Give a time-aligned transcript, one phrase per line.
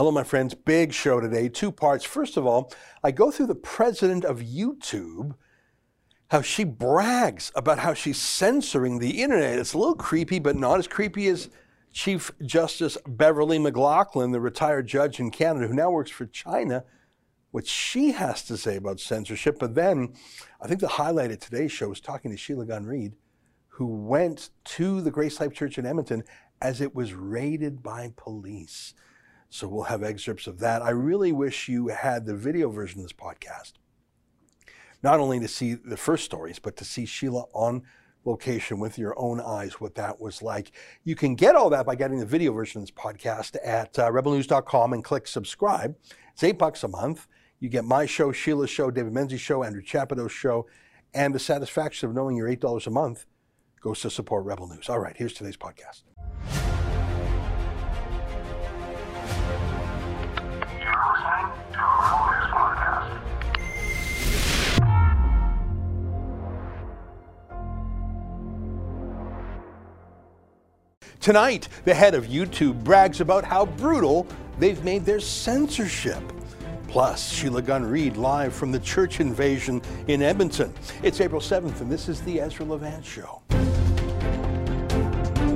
[0.00, 0.54] Hello, my friends.
[0.54, 2.06] Big show today, two parts.
[2.06, 2.72] First of all,
[3.04, 5.34] I go through the president of YouTube,
[6.30, 9.58] how she brags about how she's censoring the internet.
[9.58, 11.50] It's a little creepy, but not as creepy as
[11.92, 16.82] Chief Justice Beverley McLachlin, the retired judge in Canada who now works for China,
[17.50, 19.58] what she has to say about censorship.
[19.58, 20.14] But then
[20.62, 23.16] I think the highlight of today's show was talking to Sheila Gunn Reid,
[23.68, 26.24] who went to the Grace Life Church in Edmonton
[26.62, 28.94] as it was raided by police.
[29.50, 30.80] So we'll have excerpts of that.
[30.80, 33.72] I really wish you had the video version of this podcast,
[35.02, 37.82] not only to see the first stories, but to see Sheila on
[38.24, 40.70] location with your own eyes what that was like.
[41.02, 44.10] You can get all that by getting the video version of this podcast at uh,
[44.10, 45.96] rebelnews.com and click subscribe.
[46.32, 47.26] It's eight bucks a month.
[47.58, 50.66] You get my show, Sheila's show, David Menzies show, Andrew Chapados' show,
[51.12, 53.26] and the satisfaction of knowing your $8 a month
[53.80, 54.88] goes to support Rebel News.
[54.88, 56.02] All right, here's today's podcast.
[71.20, 74.26] Tonight, the head of YouTube brags about how brutal
[74.58, 76.22] they've made their censorship.
[76.88, 80.72] Plus, Sheila Gunn Reid live from the church invasion in Edmonton.
[81.02, 83.42] It's April 7th, and this is the Ezra Levant Show.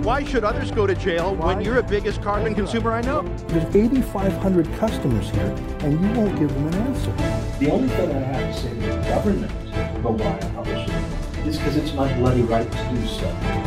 [0.02, 1.54] Why should others go to jail Why?
[1.54, 3.22] when you're the biggest carbon consumer I know?
[3.48, 7.10] There's 8,500 customers here, and you won't give them an answer.
[7.58, 9.52] The only thing I have to say to the government
[9.96, 13.63] about why I publish it is because it's my bloody right to do so.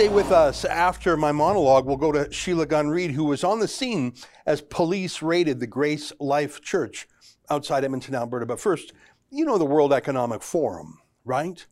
[0.00, 0.64] Stay with us.
[0.64, 4.14] After my monologue, we'll go to Sheila Gunn Reid, who was on the scene
[4.46, 7.06] as police raided the Grace Life Church
[7.50, 8.46] outside Edmonton, Alberta.
[8.46, 8.94] But first,
[9.28, 11.66] you know the World Economic Forum, right?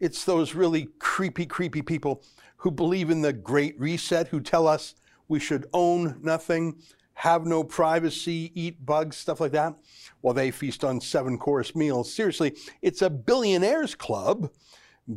[0.00, 2.24] It's those really creepy, creepy people
[2.56, 4.96] who believe in the Great Reset, who tell us
[5.28, 6.82] we should own nothing,
[7.14, 9.76] have no privacy, eat bugs, stuff like that,
[10.22, 12.12] while they feast on seven course meals.
[12.12, 12.52] Seriously,
[12.82, 14.50] it's a billionaires club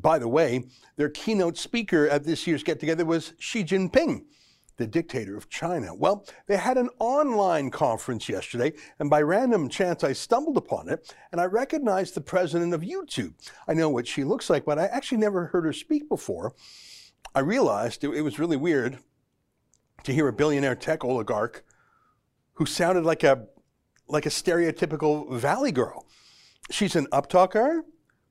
[0.01, 0.65] by the way,
[0.95, 4.25] their keynote speaker at this year's get together was Xi Jinping,
[4.77, 5.93] the dictator of China.
[5.93, 11.15] Well, they had an online conference yesterday, and by random chance, I stumbled upon it
[11.31, 13.33] and I recognized the president of YouTube.
[13.67, 16.53] I know what she looks like, but I actually never heard her speak before.
[17.35, 18.99] I realized it, was really weird
[20.03, 21.63] to hear a billionaire tech oligarch
[22.53, 23.47] who sounded like a
[24.07, 26.05] like a stereotypical valley girl.
[26.69, 27.81] She's an uptalker,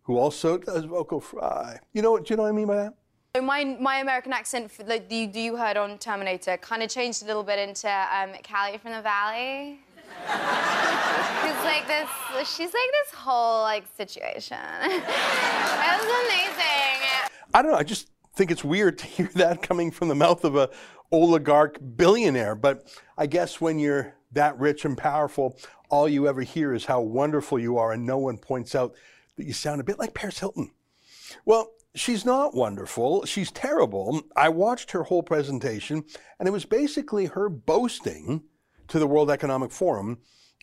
[0.05, 1.79] who also does vocal fry.
[1.93, 2.27] You know what?
[2.27, 2.95] Do you know what I mean by that?
[3.35, 7.27] So my my American accent that you, you heard on Terminator kind of changed a
[7.27, 9.81] little bit into um, Callie from the Valley.
[10.27, 12.09] Cause like this,
[12.49, 14.59] she's like this whole like situation.
[14.59, 17.31] that was amazing.
[17.55, 17.79] I don't know.
[17.79, 20.71] I just think it's weird to hear that coming from the mouth of a
[21.11, 22.55] oligarch billionaire.
[22.55, 25.57] But I guess when you're that rich and powerful,
[25.89, 28.95] all you ever hear is how wonderful you are, and no one points out
[29.37, 30.71] that you sound a bit like Paris Hilton.
[31.45, 33.25] Well, she's not wonderful.
[33.25, 34.23] She's terrible.
[34.37, 36.05] I watched her whole presentation,
[36.39, 38.43] and it was basically her boasting
[38.89, 40.19] to the World Economic Forum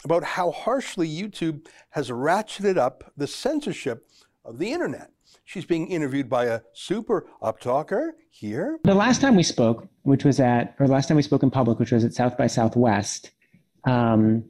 [0.06, 4.08] about how harshly YouTube has ratcheted up the censorship
[4.46, 5.12] of the internet.
[5.44, 8.80] She's being interviewed by a super uptalker here.
[8.84, 11.80] The last time we spoke, which was at, or last time we spoke in public,
[11.80, 13.32] which was at South by Southwest,
[13.86, 14.44] um,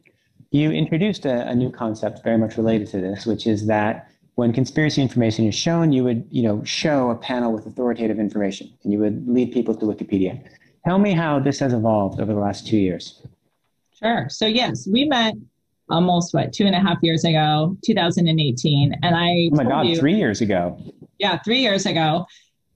[0.52, 4.54] you introduced a, a new concept very much related to this, which is that when
[4.54, 8.94] conspiracy information is shown, you would, you know, show a panel with authoritative information, and
[8.94, 10.42] you would lead people to Wikipedia.
[10.86, 13.22] Tell me how this has evolved over the last two years.
[14.02, 14.28] Sure.
[14.30, 15.36] So yes, we met
[15.90, 19.50] almost what two and a half years ago, 2018, and I.
[19.52, 19.88] Oh my God!
[19.88, 20.80] You, three years ago.
[21.18, 22.26] Yeah, three years ago,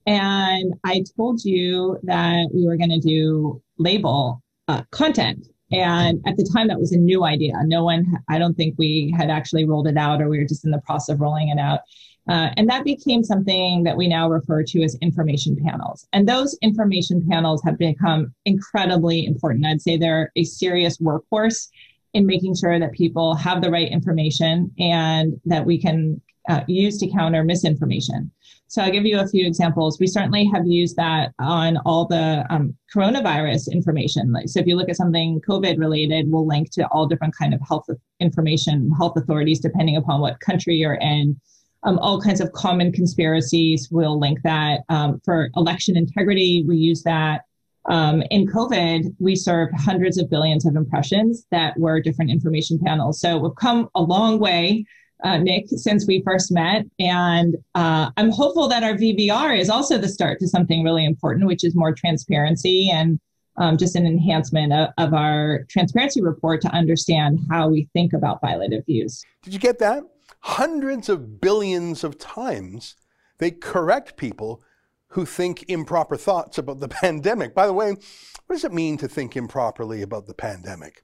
[0.05, 6.37] and I told you that we were going to do label uh, content and at
[6.37, 7.53] the time, that was a new idea.
[7.65, 10.65] No one, I don't think we had actually rolled it out or we were just
[10.65, 11.81] in the process of rolling it out.
[12.29, 16.07] Uh, and that became something that we now refer to as information panels.
[16.13, 19.65] And those information panels have become incredibly important.
[19.65, 21.67] I'd say they're a serious workhorse
[22.13, 26.97] in making sure that people have the right information and that we can uh, use
[26.99, 28.31] to counter misinformation.
[28.67, 29.99] So I'll give you a few examples.
[29.99, 34.35] We certainly have used that on all the um, coronavirus information.
[34.47, 37.61] So if you look at something COVID related, we'll link to all different kind of
[37.67, 37.85] health
[38.19, 41.39] information, health authorities, depending upon what country you're in.
[41.83, 44.81] Um, all kinds of common conspiracies, we'll link that.
[44.89, 47.41] Um, for election integrity, we use that.
[47.89, 53.19] Um, in COVID, we served hundreds of billions of impressions that were different information panels.
[53.19, 54.85] So we've come a long way
[55.23, 56.85] uh, Nick, since we first met.
[56.99, 61.47] And uh, I'm hopeful that our VVR is also the start to something really important,
[61.47, 63.19] which is more transparency and
[63.57, 68.41] um, just an enhancement of, of our transparency report to understand how we think about
[68.41, 69.23] violative views.
[69.43, 70.03] Did you get that?
[70.41, 72.95] Hundreds of billions of times
[73.37, 74.63] they correct people
[75.09, 77.53] who think improper thoughts about the pandemic.
[77.53, 81.03] By the way, what does it mean to think improperly about the pandemic?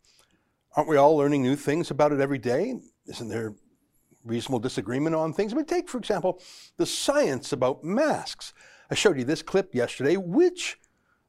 [0.76, 2.80] Aren't we all learning new things about it every day?
[3.08, 3.56] Isn't there
[4.24, 5.54] reasonable disagreement on things?
[5.54, 6.42] I mean, take, for example,
[6.78, 8.54] the science about masks.
[8.92, 10.18] I showed you this clip yesterday.
[10.18, 10.78] Which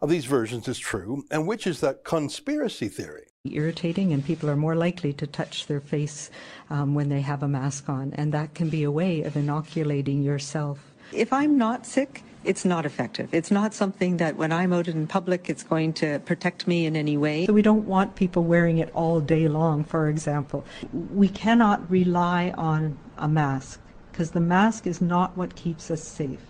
[0.01, 3.27] of these versions is true and which is the conspiracy theory?
[3.45, 6.31] Irritating, and people are more likely to touch their face
[6.69, 10.23] um, when they have a mask on, and that can be a way of inoculating
[10.23, 10.90] yourself.
[11.13, 13.29] If I'm not sick, it's not effective.
[13.33, 16.97] It's not something that when I'm out in public, it's going to protect me in
[16.97, 17.47] any way.
[17.47, 20.65] So we don't want people wearing it all day long, for example.
[20.93, 23.81] We cannot rely on a mask
[24.11, 26.41] because the mask is not what keeps us safe.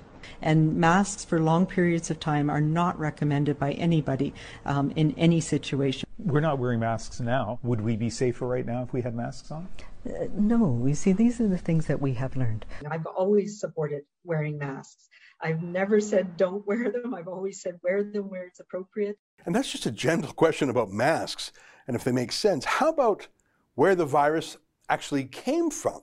[0.42, 4.32] And masks for long periods of time are not recommended by anybody
[4.64, 6.08] um, in any situation.
[6.18, 7.58] We're not wearing masks now.
[7.62, 9.68] Would we be safer right now if we had masks on?
[10.06, 12.64] Uh, no, you see, these are the things that we have learned.
[12.90, 15.08] I've always supported wearing masks.
[15.40, 17.14] I've never said don't wear them.
[17.14, 19.18] I've always said wear them where it's appropriate.
[19.46, 21.52] And that's just a gentle question about masks
[21.86, 22.64] and if they make sense.
[22.64, 23.28] How about
[23.74, 24.56] where the virus
[24.88, 26.00] actually came from?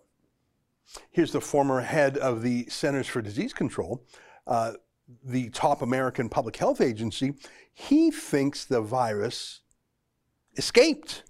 [1.11, 4.03] Here's the former head of the Centers for Disease Control,
[4.47, 4.73] uh,
[5.23, 7.33] the top American public health agency.
[7.73, 9.61] He thinks the virus
[10.55, 11.23] escaped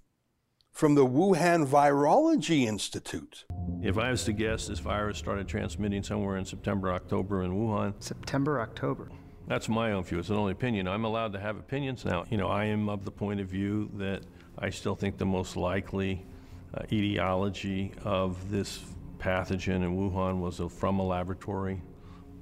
[0.72, 3.44] from the Wuhan Virology Institute.
[3.80, 7.94] If I was to guess, this virus started transmitting somewhere in September, October in Wuhan.
[8.00, 9.08] September, October.
[9.46, 10.18] That's my own view.
[10.18, 10.88] It's an only opinion.
[10.88, 12.24] I'm allowed to have opinions now.
[12.28, 14.22] You know, I am of the point of view that
[14.58, 16.26] I still think the most likely
[16.74, 18.80] uh, etiology of this
[19.18, 21.80] pathogen in Wuhan was from a laboratory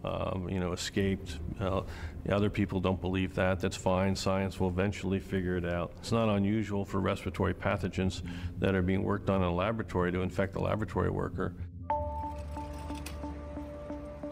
[0.04, 1.38] um, you know, escaped.
[1.60, 1.82] Uh,
[2.30, 3.60] other people don't believe that.
[3.60, 4.14] That's fine.
[4.14, 5.92] Science will eventually figure it out.
[5.98, 8.22] It's not unusual for respiratory pathogens
[8.58, 11.54] that are being worked on in a laboratory to infect a laboratory worker.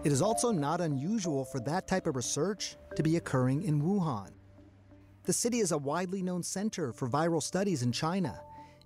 [0.04, 4.30] It is also not unusual for that type of research to be occurring in Wuhan.
[5.24, 8.38] The city is a widely known center for viral studies in China,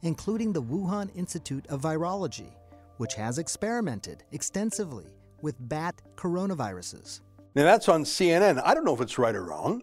[0.02, 2.52] including the Wuhan Institute of Virology,
[2.98, 7.20] which has experimented extensively with bat coronaviruses.
[7.54, 8.62] Now, that's on CNN.
[8.64, 9.82] I don't know if it's right or wrong.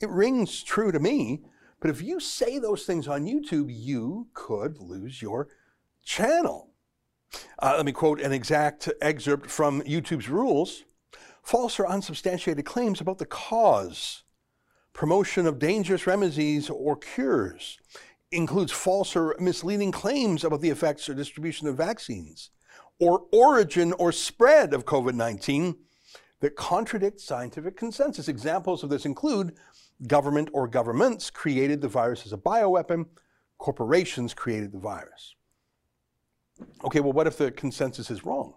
[0.00, 1.42] It rings true to me.
[1.80, 5.48] But if you say those things on YouTube, you could lose your
[6.04, 6.70] channel.
[7.58, 10.84] Uh, let me quote an exact excerpt from YouTube's rules
[11.42, 14.24] false or unsubstantiated claims about the cause,
[14.92, 17.78] promotion of dangerous remedies or cures,
[18.30, 22.50] includes false or misleading claims about the effects or distribution of vaccines,
[23.00, 25.74] or origin or spread of COVID 19
[26.40, 28.28] that contradict scientific consensus.
[28.28, 29.56] Examples of this include
[30.06, 33.06] government or governments created the virus as a bioweapon,
[33.58, 35.34] corporations created the virus.
[36.84, 38.54] Okay, well, what if the consensus is wrong?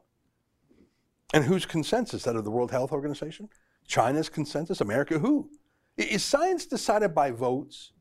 [1.33, 2.23] And whose consensus?
[2.23, 3.49] That of the World Health Organization?
[3.87, 4.81] China's consensus?
[4.81, 5.19] America?
[5.19, 5.49] Who?
[5.97, 7.91] Is science decided by votes?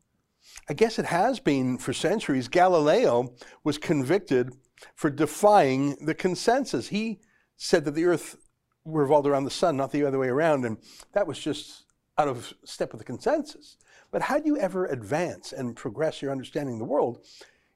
[0.69, 2.49] I guess it has been for centuries.
[2.49, 3.35] Galileo
[3.65, 4.53] was convicted
[4.95, 6.89] for defying the consensus.
[6.89, 7.21] He
[7.57, 8.37] said that the earth
[8.85, 10.79] revolved around the sun, not the other way around, and
[11.13, 11.85] that was just
[12.19, 13.77] out of step with the consensus.
[14.11, 17.25] But how do you ever advance and progress your understanding of the world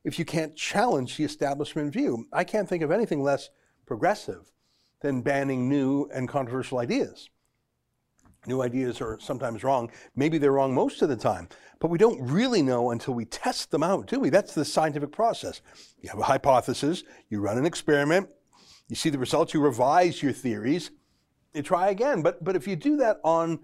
[0.05, 2.27] if you can't challenge the establishment view?
[2.33, 3.51] I can't think of anything less
[3.87, 4.53] progressive
[5.01, 7.31] than banning new and controversial ideas.
[8.47, 9.91] New ideas are sometimes wrong.
[10.15, 11.49] Maybe they're wrong most of the time,
[11.81, 14.31] but we don't really know until we test them out, do we?
[14.31, 15.61] That's the scientific process.
[16.01, 18.29] You have a hypothesis, you run an experiment,
[18.89, 20.91] you see the results, you revise your theories,
[21.55, 22.23] you try again.
[22.23, 23.61] But, but if you do that on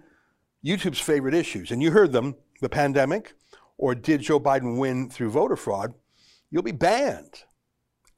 [0.64, 3.34] YouTube's favorite issues, and you heard them, the pandemic,
[3.78, 5.94] or did Joe Biden win through voter fraud,
[6.50, 7.44] you'll be banned.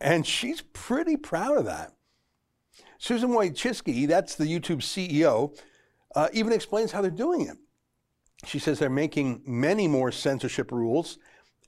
[0.01, 1.93] And she's pretty proud of that.
[2.99, 5.57] Susan Wojcicki, that's the YouTube CEO,
[6.15, 7.57] uh, even explains how they're doing it.
[8.47, 11.19] She says they're making many more censorship rules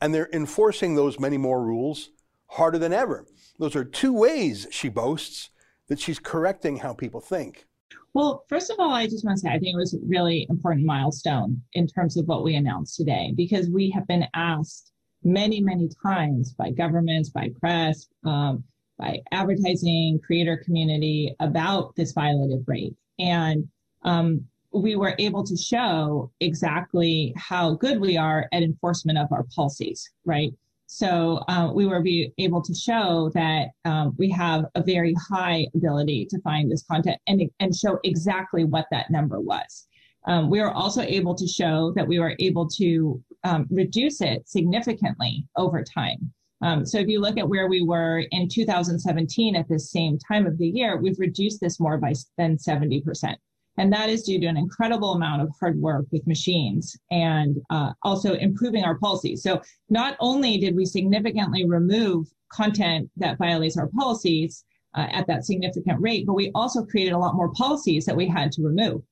[0.01, 2.11] and they're enforcing those many more rules
[2.49, 3.27] harder than ever.
[3.59, 5.51] Those are two ways, she boasts,
[5.89, 7.67] that she's correcting how people think.
[8.13, 10.47] Well, first of all, I just want to say I think it was a really
[10.49, 15.61] important milestone in terms of what we announced today because we have been asked many,
[15.61, 18.65] many times by governments, by press, um,
[18.99, 22.95] by advertising, creator community about this violative rate.
[23.19, 23.69] And
[24.07, 29.45] um, we were able to show exactly how good we are at enforcement of our
[29.55, 30.53] policies, right?
[30.87, 32.05] So uh, we were
[32.39, 37.19] able to show that um, we have a very high ability to find this content
[37.27, 39.89] and, and show exactly what that number was.
[40.27, 44.49] Um, we were also able to show that we were able to um, reduce it
[44.49, 46.33] significantly over time.
[46.63, 50.47] Um, so if you look at where we were in 2017 at this same time
[50.47, 53.37] of the year, we've reduced this more by than 70%.
[53.79, 57.93] And that is due to an incredible amount of hard work with machines and uh,
[58.03, 59.43] also improving our policies.
[59.43, 64.65] So not only did we significantly remove content that violates our policies
[64.95, 68.27] uh, at that significant rate, but we also created a lot more policies that we
[68.27, 69.03] had to remove.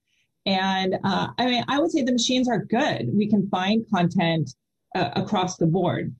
[0.46, 3.10] And uh, I mean, I would say the machines are good.
[3.12, 4.54] We can find content
[4.94, 6.14] uh, across the board.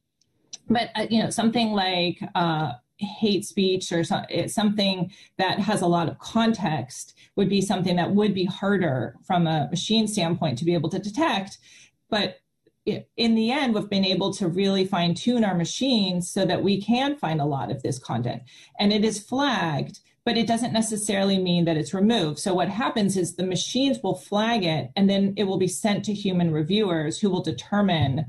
[0.69, 5.87] But, uh, you know, something like uh, hate speech or so, something that has a
[5.87, 10.65] lot of context would be something that would be harder from a machine standpoint to
[10.65, 11.59] be able to detect.
[12.09, 12.39] But
[12.87, 16.81] in the end, we've been able to really fine tune our machines so that we
[16.81, 18.43] can find a lot of this content.
[18.79, 22.39] And it is flagged, but it doesn't necessarily mean that it's removed.
[22.39, 26.05] So what happens is the machines will flag it and then it will be sent
[26.05, 28.27] to human reviewers who will determine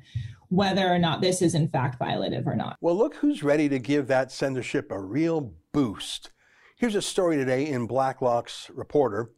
[0.50, 2.78] whether or not this is in fact violative or not.
[2.82, 6.32] Well, look who's ready to give that censorship a real boost.
[6.78, 9.32] Here's a story today in Blacklock's Reporter.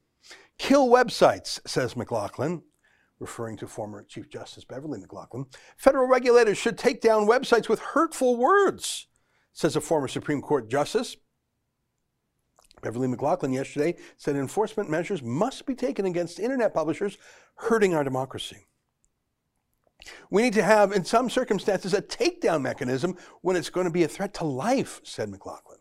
[0.58, 2.64] Kill websites, says McLachlin,
[3.20, 5.46] referring to former Chief Justice Beverley McLachlin.
[5.78, 9.08] Federal regulators should take down websites with hurtful words,
[9.54, 11.16] says a former Supreme Court justice.
[12.82, 17.18] Beverley McLachlin yesterday said enforcement measures must be taken against internet publishers
[17.56, 18.68] hurting our democracy.
[20.30, 24.04] We need to have, in some circumstances, a takedown mechanism when it's going to be
[24.04, 25.80] a threat to life, said McLachlin.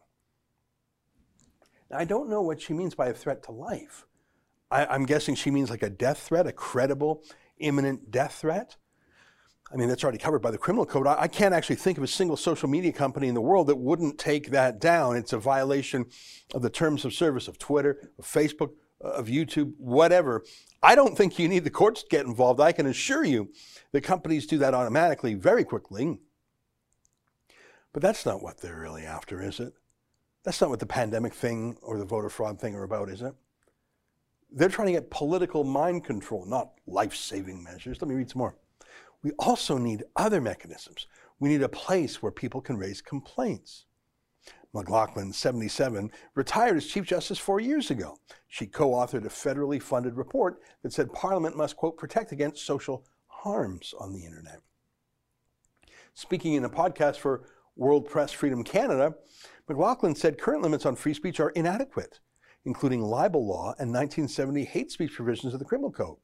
[1.90, 4.06] Now, I don't know what she means by a threat to life.
[4.70, 7.22] I, am guessing she means like a death threat, a credible,
[7.58, 8.76] imminent death threat.
[9.72, 11.06] I mean, that's already covered by the criminal code.
[11.06, 13.76] I, I can't actually think of a single social media company in the world that
[13.76, 15.16] wouldn't take that down.
[15.16, 16.06] It's a violation
[16.54, 18.70] of the terms of service of Twitter, of Facebook,
[19.00, 20.44] of YouTube, whatever.
[20.82, 22.60] I don't think you need the courts to get involved.
[22.60, 23.50] I can assure you
[23.92, 26.20] that companies do that automatically very quickly.
[27.92, 29.72] But that's not what they're really after, is it?
[30.44, 33.34] That's not what the pandemic thing or the voter fraud thing are about, is it?
[34.52, 38.00] They're trying to get political mind control, not life saving measures.
[38.00, 38.56] Let me read some more.
[39.22, 41.06] We also need other mechanisms.
[41.40, 43.85] We need a place where people can raise complaints.
[44.76, 48.18] McLachlin, 77, retired as Chief Justice four years ago.
[48.46, 53.04] She co authored a federally funded report that said Parliament must, quote, protect against social
[53.26, 54.60] harms on the internet.
[56.14, 57.44] Speaking in a podcast for
[57.76, 59.14] World Press Freedom Canada,
[59.68, 62.20] McLachlin said current limits on free speech are inadequate,
[62.64, 66.16] including libel law and 1970 hate speech provisions of the Criminal Code.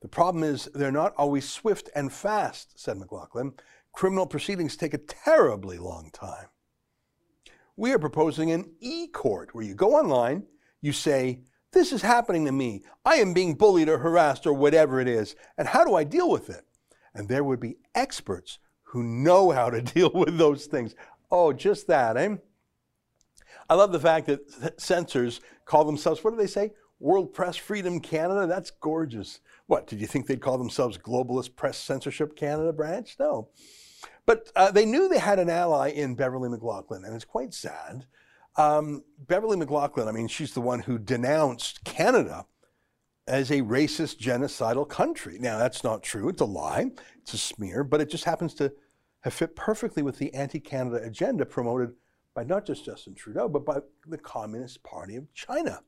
[0.00, 3.58] The problem is they're not always swift and fast, said McLachlin.
[3.92, 6.46] Criminal proceedings take a terribly long time.
[7.76, 10.44] We are proposing an e court where you go online,
[10.80, 11.40] you say,
[11.72, 12.82] This is happening to me.
[13.04, 15.34] I am being bullied or harassed or whatever it is.
[15.58, 16.64] And how do I deal with it?
[17.14, 20.94] And there would be experts who know how to deal with those things.
[21.30, 22.36] Oh, just that, eh?
[23.68, 26.72] I love the fact that censors call themselves, what do they say?
[27.00, 28.46] World Press Freedom Canada?
[28.46, 29.40] That's gorgeous.
[29.66, 33.16] What, did you think they'd call themselves Globalist Press Censorship Canada branch?
[33.18, 33.48] No.
[34.26, 38.06] But uh, they knew they had an ally in Beverley McLachlin, and it's quite sad.
[38.56, 42.46] Um, Beverley McLachlin, I mean, she's the one who denounced Canada
[43.26, 45.38] as a racist, genocidal country.
[45.40, 46.28] Now, that's not true.
[46.28, 46.90] It's a lie.
[47.22, 48.72] It's a smear, but it just happens to
[49.20, 51.94] have fit perfectly with the anti Canada agenda promoted
[52.34, 55.80] by not just Justin Trudeau, but by the Communist Party of China.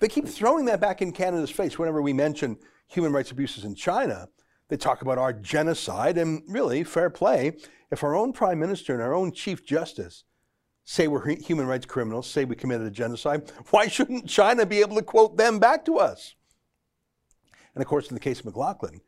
[0.00, 2.56] They keep throwing that back in Canada's face whenever we mention
[2.88, 4.28] human rights abuses in China.
[4.70, 7.56] They talk about our genocide, and really, fair play.
[7.90, 10.22] If our own prime minister and our own chief justice
[10.84, 14.94] say we're human rights criminals, say we committed a genocide, why shouldn't China be able
[14.94, 16.36] to quote them back to us?
[17.74, 19.00] And of course, in the case of McLachlin,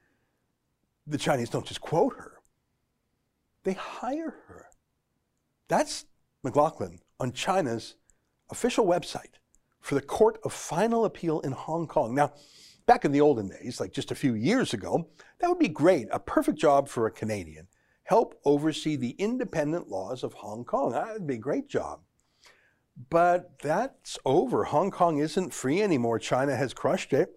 [1.07, 2.41] the Chinese don't just quote her,
[3.63, 4.67] they hire her.
[5.69, 6.07] That's
[6.45, 7.95] McLachlin on China's
[8.51, 9.39] official website
[9.81, 12.17] for the Court of Final Appeal in Hong Kong.
[12.17, 12.33] Now,
[12.87, 15.09] Back in the olden days, like just a few years ago,
[15.43, 16.07] that would be great.
[16.13, 17.67] A perfect job for a Canadian.
[18.05, 20.93] Help oversee the independent laws of Hong Kong.
[20.93, 22.01] That would be a great job.
[23.11, 24.65] But that's over.
[24.65, 26.21] Hong Kong isn't free anymore.
[26.21, 27.37] China has crushed it.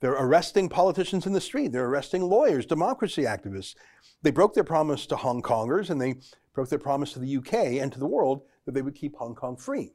[0.00, 1.72] They're arresting politicians in the street.
[1.72, 3.74] They're arresting lawyers, democracy activists.
[4.22, 6.14] They broke their promise to Hong Kongers and they
[6.54, 9.34] broke their promise to the UK and to the world that they would keep Hong
[9.34, 9.92] Kong free.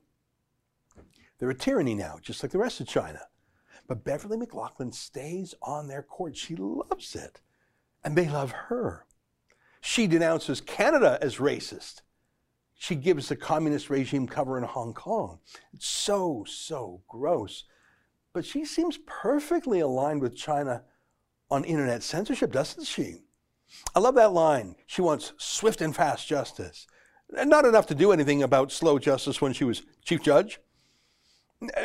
[1.40, 3.22] They're a tyranny now, just like the rest of China.
[3.88, 6.38] But Beverley McLachlin stays on their court.
[6.38, 7.42] She loves it.
[8.08, 9.06] And they love her.
[9.82, 12.04] She denounces Canada as racist.
[12.74, 15.40] She gives the communist regime cover in Hong Kong.
[15.74, 17.66] It's so, so gross.
[18.32, 20.84] But she seems perfectly aligned with China
[21.52, 23.24] on internet censorship, doesn't she?
[23.94, 24.78] I love that line.
[24.86, 26.88] She wants swift and fast justice.
[27.30, 30.62] Not enough to do anything about slow justice when she was chief judge.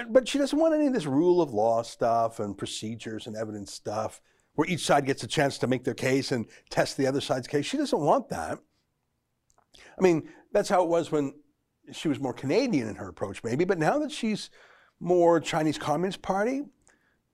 [0.09, 3.73] But she doesn't want any of this rule of law stuff and procedures and evidence
[3.73, 4.21] stuff
[4.55, 7.49] where each side gets a chance to make their case and test the other side's
[7.49, 7.67] case.
[7.67, 8.59] She doesn't want that.
[9.99, 11.35] I mean, that's how it was when
[11.93, 13.65] she was more Canadian in her approach, maybe.
[13.65, 14.51] But now that she's
[15.01, 16.63] more Chinese Communist Party,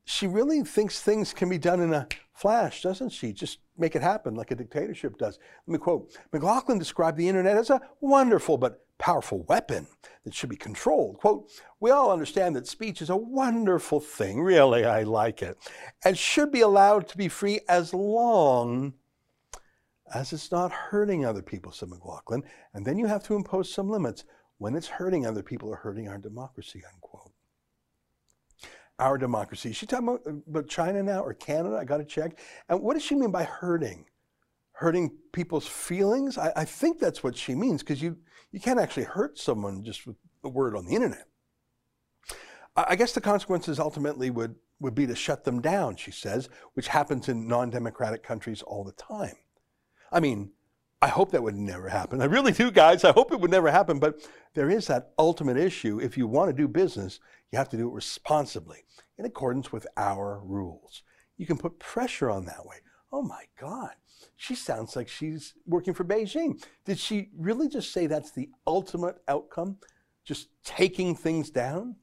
[0.04, 3.32] she really thinks things can be done in a flash, doesn't she?
[3.32, 5.38] Just make it happen like a dictatorship does.
[5.66, 9.86] Let me quote McLachlin described the internet as a wonderful but powerful weapon
[10.24, 11.18] that should be controlled.
[11.18, 11.50] Quote,
[11.80, 15.56] we all understand that speech is a wonderful thing, really, I like it,
[16.04, 18.94] and should be allowed to be free as long
[20.12, 22.42] as it's not hurting other people, said McLachlin.
[22.74, 24.24] And then you have to impose some limits
[24.58, 27.32] when it's hurting other people or hurting our democracy, unquote
[28.98, 29.70] our democracy.
[29.70, 31.76] Is she talking about, uh, about China now or Canada?
[31.76, 32.38] I got to check.
[32.68, 34.06] And what does she mean by hurting?
[34.78, 36.38] Hurting people's feelings?
[36.38, 38.16] I, I think that's what she means because you,
[38.52, 41.26] you can't actually hurt someone just with a word on the internet.
[42.76, 46.48] I, I guess the consequences ultimately would, would be to shut them down, she says,
[46.74, 49.34] which happens in non democratic countries all the time.
[50.12, 50.52] I mean,
[51.00, 52.20] I hope that would never happen.
[52.20, 53.04] I really do, guys.
[53.04, 53.98] I hope it would never happen.
[53.98, 56.00] But there is that ultimate issue.
[56.00, 57.20] If you want to do business,
[57.52, 58.84] you have to do it responsibly
[59.16, 61.02] in accordance with our rules.
[61.36, 62.76] You can put pressure on that way.
[63.10, 63.92] Oh my God,
[64.36, 66.62] she sounds like she's working for Beijing.
[66.84, 69.78] Did she really just say that's the ultimate outcome?
[70.24, 71.96] Just taking things down?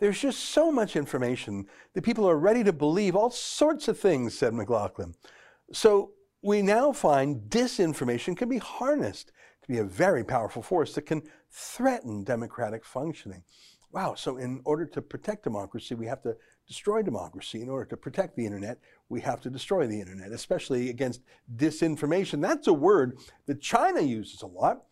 [0.00, 4.36] There's just so much information that people are ready to believe all sorts of things,
[4.36, 5.14] said McLachlin.
[5.72, 6.10] So
[6.42, 9.30] we now find disinformation can be harnessed
[9.62, 13.44] to be a very powerful force that can threaten democratic functioning.
[13.92, 16.34] Wow, so in order to protect democracy, we have to
[16.66, 17.62] destroy democracy.
[17.62, 18.78] In order to protect the internet,
[19.12, 21.20] we have to destroy the internet, especially against
[21.54, 22.40] disinformation.
[22.40, 24.84] That's a word that China uses a lot.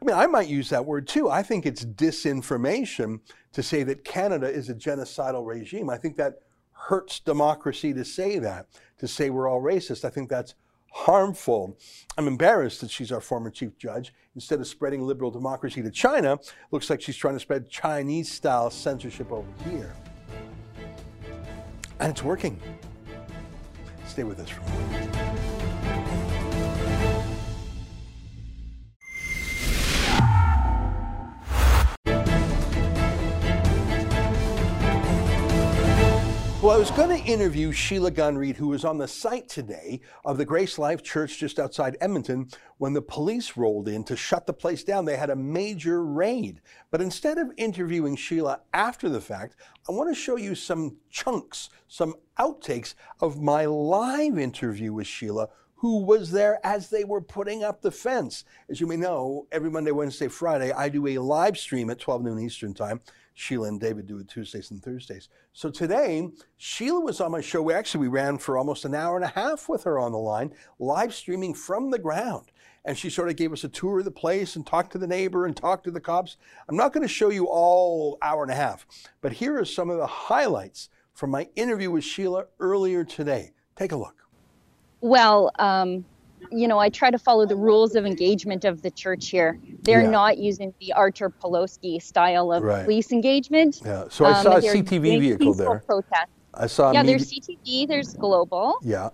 [0.00, 1.28] I mean, I might use that word too.
[1.28, 3.20] I think it's disinformation
[3.52, 5.90] to say that Canada is a genocidal regime.
[5.90, 6.38] I think that
[6.72, 8.66] hurts democracy to say that,
[8.98, 10.06] to say we're all racist.
[10.06, 10.54] I think that's
[10.92, 11.76] harmful.
[12.16, 14.14] I'm embarrassed that she's our former chief judge.
[14.34, 16.38] Instead of spreading liberal democracy to China,
[16.70, 19.94] looks like she's trying to spread Chinese style censorship over here.
[21.98, 22.58] And it's working.
[24.20, 25.29] Stay with us for a moment.
[36.62, 40.02] Well, I was going to interview Sheila Gunn Reid, who was on the site today
[40.26, 44.46] of the Grace Life Church just outside Edmonton when the police rolled in to shut
[44.46, 45.06] the place down.
[45.06, 46.60] They had a major raid.
[46.90, 49.56] But instead of interviewing Sheila after the fact,
[49.88, 52.92] I want to show you some chunks, some outtakes
[53.22, 57.90] of my live interview with Sheila, who was there as they were putting up the
[57.90, 58.44] fence.
[58.68, 62.22] As you may know, every Monday, Wednesday, Friday, I do a live stream at 12
[62.22, 63.00] noon Eastern Time
[63.40, 65.30] Sheila and David do it Tuesdays and Thursdays.
[65.54, 67.62] So today, Sheila was on my show.
[67.62, 70.18] We actually we ran for almost an hour and a half with her on the
[70.18, 72.52] line, live streaming from the ground.
[72.84, 75.06] And she sort of gave us a tour of the place and talked to the
[75.06, 76.36] neighbor and talked to the cops.
[76.68, 78.86] I'm not going to show you all hour and a half,
[79.22, 83.52] but here are some of the highlights from my interview with Sheila earlier today.
[83.74, 84.26] Take a look.
[85.00, 86.04] Well, um,
[86.50, 89.58] you know, I try to follow the rules of engagement of the church here.
[89.82, 90.10] They're yeah.
[90.10, 92.84] not using the Artur Pawlowski style of right.
[92.84, 93.80] police engagement.
[93.84, 94.04] Yeah.
[94.08, 95.82] So I saw um, a CTV vehicle there.
[96.54, 96.92] I saw.
[96.92, 97.86] Yeah, there's CTV.
[97.86, 98.78] There's Global.
[98.82, 99.10] Yeah.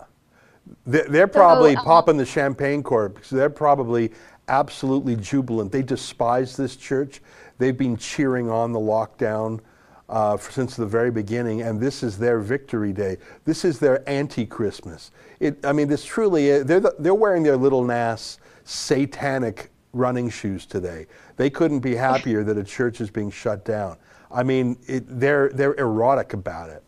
[0.85, 4.13] They're, they're probably so, um, popping the champagne cork because they're probably
[4.49, 5.73] absolutely jubilant.
[5.73, 7.21] They despise this church.
[7.59, 9.61] They've been cheering on the lockdown
[10.09, 13.17] uh, since the very beginning, and this is their victory day.
[13.45, 15.11] This is their anti-Christmas.
[15.41, 20.31] It, I mean, this truly, uh, they're, the, they're wearing their little Nas satanic running
[20.31, 21.07] shoes today.
[21.37, 23.97] They couldn't be happier that a church is being shut down.
[24.31, 26.83] I mean, they're, they're erotic about it.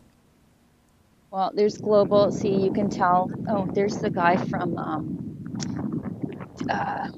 [1.31, 2.31] Well, there's global.
[2.31, 3.31] See, you can tell.
[3.47, 5.05] Oh, there's the guy from um,
[6.69, 7.09] uh,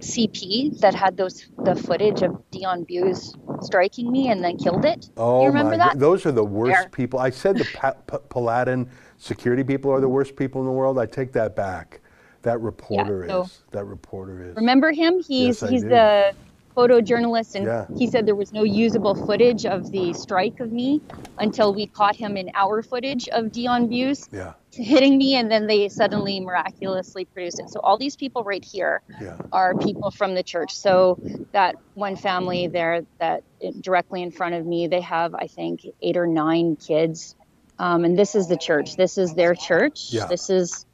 [0.00, 5.10] CP that had those the footage of Dion Buse striking me and then killed it.
[5.16, 5.76] Oh you remember my!
[5.76, 5.98] That?
[5.98, 7.18] Those are the worst people.
[7.18, 10.98] I said the pa- P- Paladin security people are the worst people in the world.
[10.98, 12.00] I take that back.
[12.42, 13.62] That reporter yeah, so is.
[13.70, 14.56] That reporter is.
[14.56, 15.20] Remember him?
[15.20, 16.32] He's yes, he's the
[16.76, 17.86] photojournalist, and Yeah.
[17.96, 21.02] he said there was no usable footage of the strike of me
[21.38, 24.54] until we caught him in our footage of Dion Buse Yeah.
[24.72, 27.70] Hitting me, and then they suddenly miraculously produced it.
[27.70, 29.36] So all these people right here Yeah.
[29.52, 30.72] are people from the church.
[30.72, 31.18] So
[31.52, 33.42] that one family there, that
[33.80, 37.34] directly in front of me, they have I think eight or nine kids,
[37.78, 38.96] um, and this is the church.
[38.96, 40.08] This is their church.
[40.10, 40.26] Yeah.
[40.26, 40.84] This is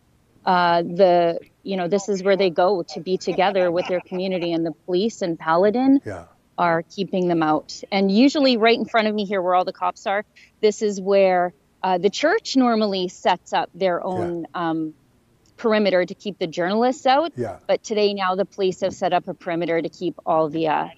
[0.45, 4.53] uh, the you know this is where they go to be together with their community,
[4.53, 6.27] and the police and Paladin Yeah.
[6.57, 7.73] are keeping them out.
[7.93, 10.25] And usually, right in front of me here, where all the cops are,
[10.63, 11.53] this is where
[11.87, 14.93] uh, the church normally sets up their own um,
[15.57, 17.31] perimeter to keep the journalists out.
[17.37, 17.59] Yeah.
[17.69, 20.89] But today, now the police have set up a perimeter to keep all the uh,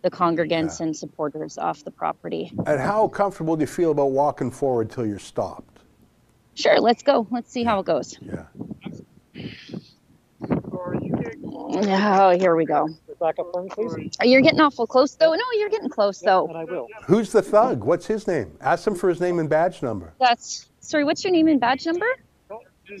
[0.00, 2.50] the congregants and supporters off the property.
[2.66, 5.80] And how comfortable do you feel about walking forward till you're stopped?
[6.54, 7.26] Sure, let's go.
[7.30, 8.18] Let's see how it goes.
[8.22, 8.46] Yeah.
[12.24, 12.88] Oh, here we go.
[13.20, 14.16] Back up front, please.
[14.22, 15.32] You're getting awful close, though.
[15.34, 16.46] No, you're getting close, though.
[16.48, 16.86] I will.
[17.06, 17.82] Who's the thug?
[17.82, 18.56] What's his name?
[18.60, 20.12] Ask him for his name and badge number.
[20.20, 21.02] That's sorry.
[21.04, 22.06] What's your name and badge number?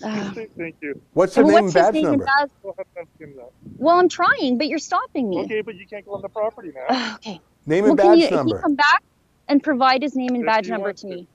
[0.02, 1.00] Uh, Thank you.
[1.14, 2.24] What's the and name what's and badge name number?
[2.24, 2.86] badge- Go ahead
[3.20, 3.48] and ask.
[3.78, 5.38] Well, I'm trying, but you're stopping me.
[5.44, 7.14] Okay, but you can't go on the property now.
[7.14, 7.40] okay.
[7.64, 8.56] Name and well, and can you, if number.
[8.56, 9.02] you come back
[9.48, 11.26] and provide his name and If badge number wants to me?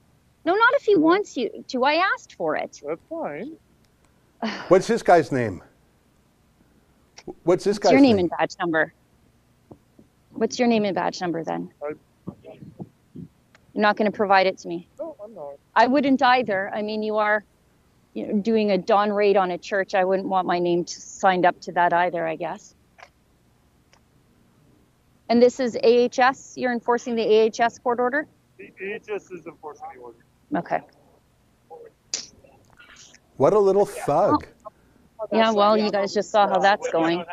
[0.45, 1.83] No, not if he wants you to.
[1.83, 2.79] I asked for it.
[2.85, 3.53] That's fine.
[4.67, 5.63] What's this guy's name?
[7.43, 8.25] What's this What's guy's your name name?
[8.25, 8.93] and badge number?
[10.31, 11.71] What's your name and badge number then?
[12.43, 14.87] You're not going to provide it to me.
[14.99, 15.57] No, I'm not.
[15.75, 16.71] I wouldn't either.
[16.73, 17.43] I mean, you are
[18.13, 19.95] you know, doing a dawn raid on a church.
[19.95, 22.75] I wouldn't want my name to, signed up to that either, I guess.
[25.29, 26.57] And this is AHS?
[26.57, 28.27] You're enforcing the AHS court order?
[28.57, 30.17] The AHS is enforcing the order.
[30.57, 30.81] Okay.
[33.37, 34.45] What a little thug.
[35.31, 37.25] Yeah, well, you guys just saw how that's going.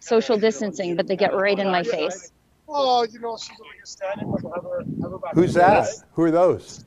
[0.00, 2.32] Social distancing, but they get right in my face.
[2.68, 4.30] Oh, you know, she's over here standing.
[4.30, 5.18] Have her, her.
[5.34, 5.88] Who's that?
[6.12, 6.84] Who are those?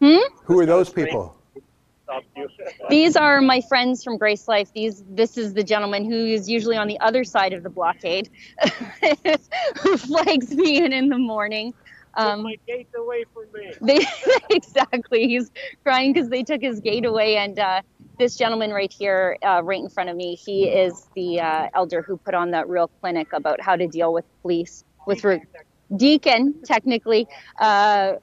[0.00, 0.18] Hmm?
[0.44, 1.36] Who are those people?
[2.88, 4.72] These are my friends from Grace Life.
[4.72, 8.30] These, this is the gentleman who is usually on the other side of the blockade,
[9.82, 11.74] who flags me in in the morning.
[12.14, 13.72] Um, my gate away from me.
[13.82, 14.06] they
[14.50, 15.28] exactly.
[15.28, 15.50] He's
[15.82, 17.82] crying because they took his gate away, and uh,
[18.18, 22.02] this gentleman right here, uh, right in front of me, he is the uh, elder
[22.02, 25.42] who put on that real clinic about how to deal with police, with re-
[25.96, 27.26] deacon technically,
[27.60, 28.14] uh,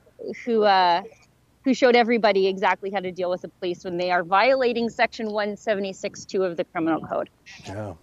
[0.46, 0.64] who.
[0.64, 1.02] Uh,
[1.64, 5.28] who showed everybody exactly how to deal with the police when they are violating section
[5.28, 7.30] 176.2 of the criminal code.
[7.66, 7.94] Yeah.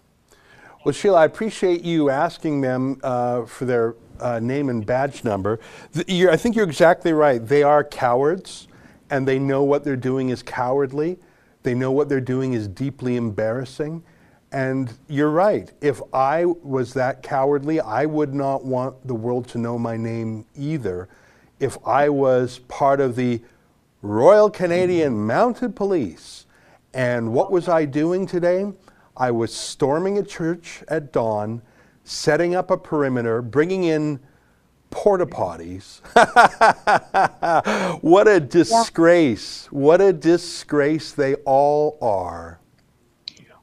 [0.82, 5.60] Well, Sheila, I appreciate you asking them uh, for their uh, name and badge number.
[5.92, 7.46] Th- you're, I think you're exactly right.
[7.46, 8.66] They are cowards,
[9.10, 11.18] and they know what they're doing is cowardly.
[11.62, 14.02] They know what they're doing is deeply embarrassing.
[14.52, 15.70] And you're right.
[15.80, 20.44] If I was that cowardly, I would not want the world to know my name
[20.56, 21.08] either.
[21.60, 23.42] If I was part of the
[24.02, 26.46] Royal Canadian Mounted Police,
[26.94, 28.72] and what was I doing today?
[29.16, 31.62] I was storming a church at dawn,
[32.02, 34.18] setting up a perimeter, bringing in
[34.90, 36.00] porta potties.
[38.02, 39.66] what a disgrace.
[39.70, 42.60] What a disgrace they all are.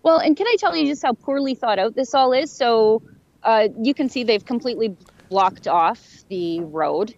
[0.04, 2.52] Well, and can I tell you just how poorly thought out this all is?
[2.52, 3.02] So
[3.44, 4.96] uh, you can see they've completely
[5.30, 7.14] blocked off the road.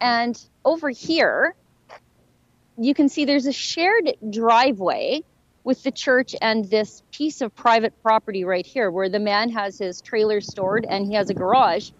[0.00, 1.54] And over here,
[2.78, 5.22] you can see there's a shared driveway
[5.64, 9.78] with the church and this piece of private property right here where the man has
[9.78, 11.90] his trailer stored and he has a garage.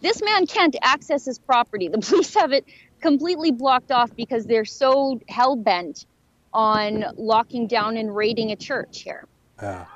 [0.00, 1.88] This man can't access his property.
[1.96, 2.64] The police have it
[3.00, 6.06] completely blocked off because they're so hell bent
[6.52, 9.26] on locking down and raiding a church here.
[9.62, 9.86] Yeah.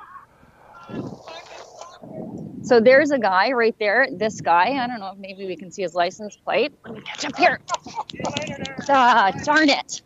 [2.63, 4.07] So there's a guy right there.
[4.11, 6.73] This guy, I don't know if maybe we can see his license plate.
[6.85, 7.59] Let me catch up here.
[8.87, 10.01] Ah, darn it.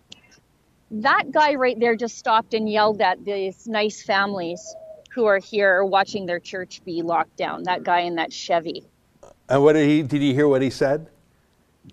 [0.91, 4.75] That guy right there just stopped and yelled at these nice families
[5.11, 7.63] who are here watching their church be locked down.
[7.63, 8.85] That guy in that Chevy.
[9.49, 11.07] And what did he, did you hear what he said?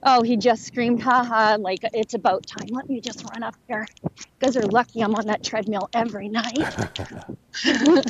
[0.05, 2.69] Oh, he just screamed, haha, like it's about time.
[2.71, 3.87] Let me just run up here.
[4.03, 4.11] You
[4.41, 6.57] guys are lucky I'm on that treadmill every night.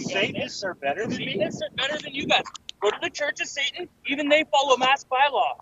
[0.00, 1.32] Satanists are better than me.
[1.34, 2.42] Satanists are better than you guys.
[2.80, 3.88] Go to the Church of Satan.
[4.06, 5.60] Even they follow mask bylaw.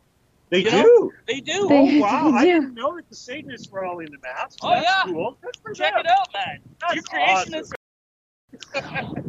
[0.50, 0.76] They You do.
[0.82, 1.12] know?
[1.26, 1.68] They do.
[1.70, 2.30] oh wow!
[2.34, 4.56] I didn't know that the Satanists were all into masks.
[4.62, 5.12] Oh That's yeah.
[5.12, 5.36] cool.
[5.42, 6.04] Good for Check them.
[6.06, 6.60] it out, man.
[6.94, 7.72] you That's creationists.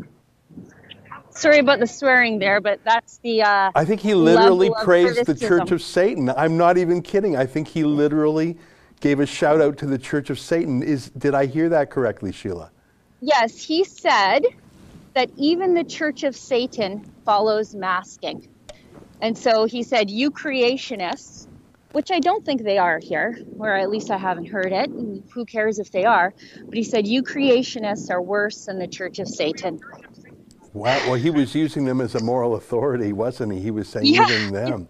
[1.40, 3.44] Sorry about the swearing there, but that's the.
[3.44, 5.36] Uh, I think he literally praised the.
[5.36, 6.30] Church of Satan.
[6.30, 7.38] I'm not even kidding.
[7.38, 8.58] I think he literally
[9.00, 10.84] gave a shout out to the Church of Satan.
[10.84, 12.72] Is did I hear that correctly, Sheila?
[13.22, 14.42] Yes, he said
[15.14, 18.48] that even the Church of Satan follows masking.
[19.22, 21.48] And so he said, You creationists,
[21.94, 24.90] which I don't think they are here, or at least I haven't heard it.
[24.90, 26.34] and Who cares if they are?
[26.66, 29.80] But he said, You creationists are worse than the Church of Satan.
[30.74, 30.98] Wow.
[31.08, 33.60] Well, he was using them as a moral authority, wasn't he?
[33.60, 34.28] He was saying Yeah.
[34.30, 34.88] even them.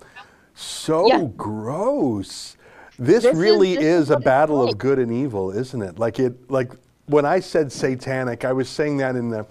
[0.56, 1.28] So Yeah.
[1.38, 2.58] gross.
[2.98, 5.98] This, This is- really this is, is a battle of good and evil, isn't it?
[6.00, 6.72] Like it like
[7.06, 9.46] when I said satanic, I was saying that in the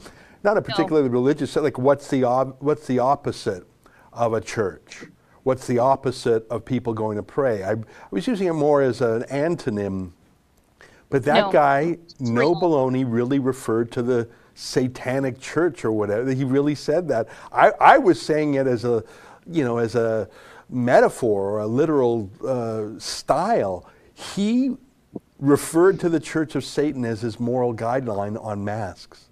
[0.44, 2.22] not a particularly religious like what's the
[2.60, 3.64] what's the opposite
[4.12, 5.06] of a church?
[5.44, 7.62] What's the opposite of people going to pray?
[7.62, 7.76] I, I
[8.10, 10.10] was using it more as an antonym
[11.10, 11.50] but that No.
[11.52, 16.32] guy, no baloney, really referred to the satanic church or whatever.
[16.32, 17.28] He really said that.
[17.52, 19.04] I, I was saying it as a,
[19.50, 20.28] you know, as a
[20.68, 23.88] metaphor or a literal uh, style.
[24.14, 24.76] He
[25.38, 29.28] referred to the Church of Satan as his moral guideline on masks.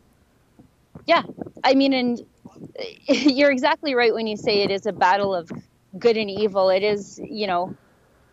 [1.06, 1.22] Yeah,
[1.64, 2.24] I mean, and
[3.08, 5.50] you're exactly right when you say it is a battle of
[5.98, 6.70] good and evil.
[6.70, 7.76] It is, you know,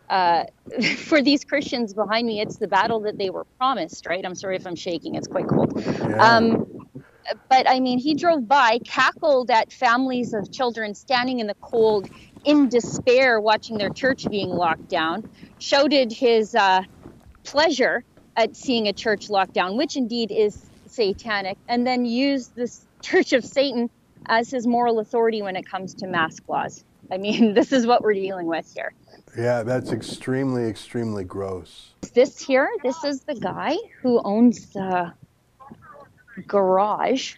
[0.08, 0.44] uh,
[0.96, 4.24] for these Christians behind me, it's the battle that they were promised, right?
[4.24, 5.76] I'm sorry if I'm shaking; it's quite cold.
[6.18, 6.73] Um,
[7.48, 12.08] but I mean, he drove by, cackled at families of children standing in the cold,
[12.44, 15.28] in despair, watching their church being locked down.
[15.58, 16.82] Shouted his uh,
[17.44, 18.04] pleasure
[18.36, 23.34] at seeing a church locked down, which indeed is satanic, and then used this Church
[23.34, 23.90] of Satan
[24.26, 26.84] as his moral authority when it comes to mask laws.
[27.12, 28.94] I mean, this is what we're dealing with here.
[29.36, 31.92] Yeah, that's extremely, extremely gross.
[32.14, 35.12] This here, this is the guy who owns the
[36.46, 37.36] garage,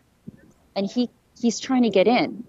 [0.74, 2.44] and he he's trying to get in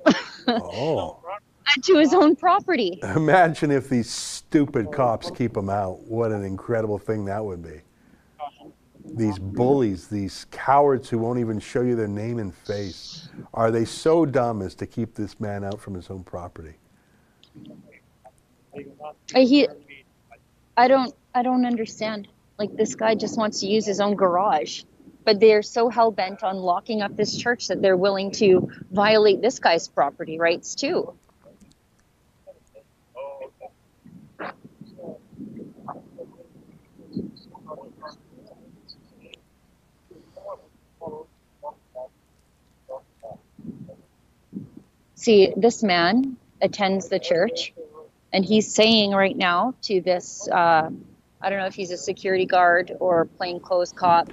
[0.48, 1.20] Oh.
[1.84, 3.00] to his own property.
[3.16, 6.00] Imagine if these stupid cops keep him out.
[6.02, 7.82] What an incredible thing that would be.
[9.06, 13.30] These bullies, these cowards who won't even show you their name and face.
[13.54, 16.74] Are they so dumb as to keep this man out from his own property?
[19.36, 19.68] He,
[20.76, 22.28] I don't, I don't understand.
[22.58, 24.84] Like this guy just wants to use his own garage,
[25.28, 29.42] but they're so hell bent on locking up this church that they're willing to violate
[29.42, 31.14] this guy's property rights too.
[45.16, 47.74] See, this man attends the church,
[48.32, 50.90] and he's saying right now to this uh,
[51.42, 54.32] I don't know if he's a security guard or plainclothes cop,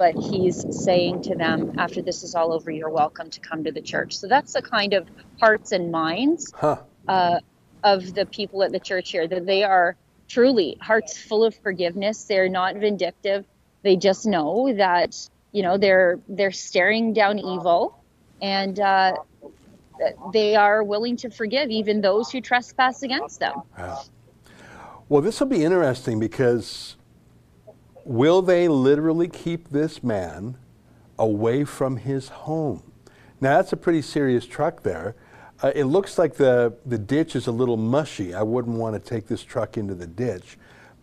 [0.00, 3.70] but he's saying to them, after this is all over, you're welcome to come to
[3.70, 4.16] the church.
[4.16, 5.06] So that's the kind of
[5.38, 6.78] hearts and minds Huh.
[7.06, 7.40] uh,
[7.84, 12.24] of the people at the church here, that they are truly hearts full of forgiveness.
[12.24, 13.44] They're not vindictive.
[13.82, 15.14] They just know that,
[15.52, 18.02] you know, they're they're staring down evil
[18.40, 19.16] and uh,
[20.32, 23.60] they are willing to forgive even those who trespass against them.
[25.10, 26.96] Well, this will be interesting because
[28.04, 30.56] will they literally keep this man
[31.18, 32.92] away from his home?
[33.40, 35.16] Now, that's a pretty serious truck there.
[35.62, 38.34] Uh, it looks like the, the ditch is a little mushy.
[38.34, 40.58] I wouldn't want to take this truck into the ditch,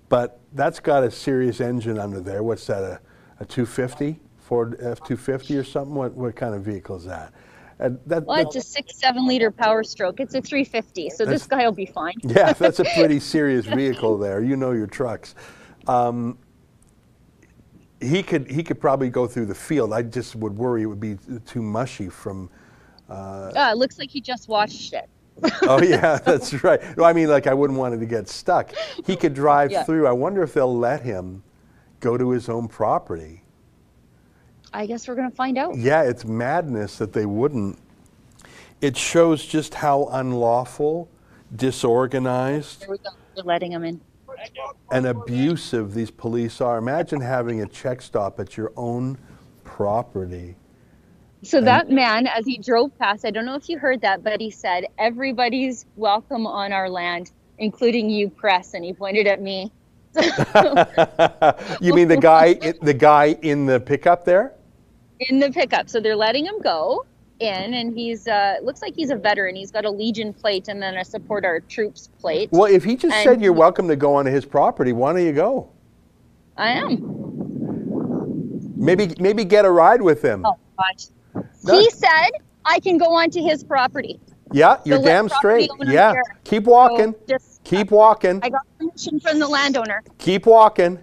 [0.09, 2.43] but that's got a serious engine under there.
[2.43, 2.99] What's that, a,
[3.39, 4.19] a 250?
[4.47, 5.93] Ford F 250 or something?
[5.93, 7.33] What, what kind of vehicle is that?
[7.79, 10.21] And that, Well, it's a six, seven liter power stroke.
[10.21, 12.15] It's a 350, so this guy will be fine.
[12.23, 14.41] Yeah, that's a pretty serious vehicle there.
[14.41, 15.35] You know your trucks.
[15.85, 16.37] Um,
[18.01, 19.93] he could he could probably go through the field.
[19.93, 22.49] I just would worry it would be too mushy from.
[23.09, 25.09] Uh, Uh, it looks like he just watched it.
[25.63, 26.81] oh yeah, that's right.
[26.97, 28.71] No, I mean like I wouldn't want it to get stuck.
[29.05, 29.83] He could drive Yeah.
[29.83, 30.07] through.
[30.07, 31.43] I wonder if they'll let him
[31.99, 33.43] go to his own property.
[34.73, 35.77] I guess we're going to find out.
[35.77, 37.79] Yeah, it's madness that they wouldn't.
[38.81, 41.07] It shows just how unlawful,
[41.55, 43.09] disorganized, There we go.
[43.35, 44.01] We're letting him in.
[44.91, 46.77] And abusive these police are.
[46.77, 49.17] Imagine having a check stop at your own
[49.63, 50.55] property.
[51.43, 54.41] So that man, as he drove past, I don't know if you heard that, but
[54.41, 59.71] he said, "Everybody's welcome on our land, including you, press." And he pointed at me.
[61.79, 64.57] you mean the guy, the guy in the pickup there?
[65.19, 65.89] in the pickup.
[65.89, 67.05] So they're letting him go
[67.39, 69.55] in, and he's uh, looks like he's a veteran.
[69.55, 72.49] He's got a Legion plate and then a support our troops plate.
[72.51, 75.13] Well, if he just And said you're he- welcome to go onto his property, why
[75.13, 75.69] don't you go?
[76.57, 77.13] I am.
[78.75, 80.45] Maybe, maybe get a ride with him.
[80.45, 81.07] Oh gosh.
[81.69, 82.29] He said
[82.65, 84.19] I can go onto his property.
[84.53, 85.69] Yeah, you're damn straight.
[85.85, 87.13] Yeah, keep walking.
[87.13, 88.39] So just- Keep walking.
[88.43, 90.01] I got permission from the landowner.
[90.19, 90.99] Keep walking.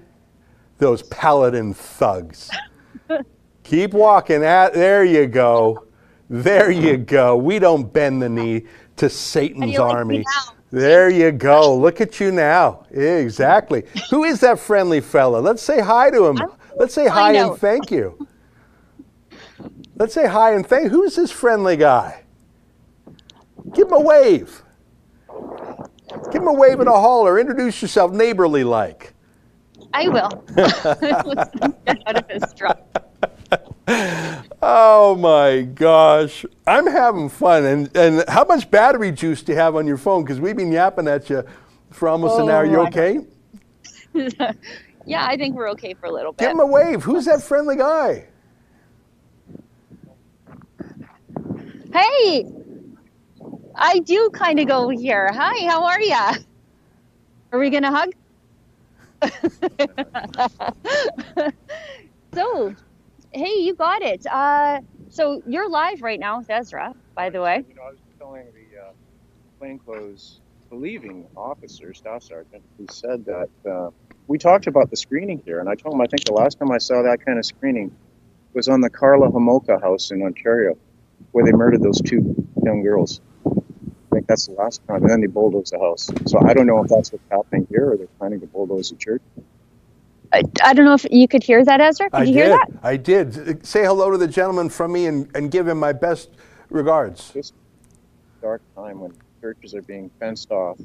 [0.78, 2.50] Those paladin thugs.
[3.64, 4.42] Keep walking.
[4.42, 5.84] At, there you go.
[6.30, 7.36] There you go.
[7.36, 8.64] We don't bend the knee
[8.96, 10.24] to Satan's you like me army.
[10.70, 11.76] There you go.
[11.76, 12.84] Look at you now.
[12.90, 13.84] Exactly.
[14.10, 15.38] Who is that friendly fella?
[15.38, 16.38] Let's say hi to him.
[16.76, 18.26] Let's say hi and thank you.
[19.96, 20.90] Let's say hi and thank.
[20.90, 22.24] Who's this friendly guy?
[23.72, 24.62] Give him a wave.
[26.32, 27.38] Give him a wave and a holler.
[27.38, 29.14] Introduce yourself neighborly like.
[29.92, 30.28] I will.
[31.86, 32.80] Get out of his truck.
[34.66, 36.46] Oh my gosh.
[36.66, 37.64] I'm having fun.
[37.66, 40.24] And, and how much battery juice do you have on your phone?
[40.24, 41.44] Because we've been yapping at you
[41.90, 42.64] for almost an Oh, hour.
[42.64, 43.18] You okay?
[45.04, 46.38] yeah, I think we're okay for a little bit.
[46.44, 47.02] Give him a wave.
[47.02, 48.24] Who's that friendly guy?
[51.92, 52.46] Hey,
[53.74, 55.30] I do kind of go here.
[55.32, 56.34] Hi, how are ya?
[57.52, 58.12] Are we gonna hug?
[62.34, 62.74] so,
[63.34, 64.24] hey, you got it.
[64.26, 67.64] Uh, so you're live right now with Ezra, by the way.
[67.68, 68.92] You know, I was telling the uh,
[69.58, 73.90] plainclothes believing officer, staff sergeant, who said that uh,
[74.26, 76.70] we talked about the screening here, and I told him I think the last time
[76.70, 77.94] I saw that kind of screening
[78.54, 80.76] was on the Karla Homolka house in Ontario,
[81.32, 83.20] where they murdered those two young girls.
[83.46, 86.08] I think that's the last time, and then they bulldozed the house.
[86.26, 88.96] So I don't know if that's what's happening here, or they're planning to bulldoze the
[88.96, 89.22] church.
[90.34, 92.10] I, I don't know if you could hear that, Ezra.
[92.10, 92.34] Could I you did.
[92.34, 92.66] hear that?
[92.82, 93.64] I did.
[93.64, 96.30] Say hello to the gentleman from me and, and give him my best
[96.70, 97.30] regards.
[97.30, 97.52] This
[98.42, 100.78] dark time when churches are being fenced off.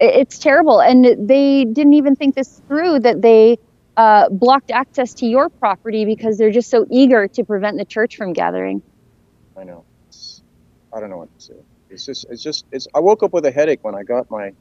[0.00, 2.98] It's terrible, and they didn't even think this through.
[3.00, 3.56] That they
[3.96, 8.16] uh, blocked access to your property because they're just so eager to prevent the church
[8.16, 8.82] from gathering.
[9.56, 9.84] I know.
[10.08, 10.42] It's,
[10.92, 11.54] I don't know what to say.
[11.88, 12.88] It's just, it's just, it's.
[12.94, 14.52] I woke up with a headache when I got my,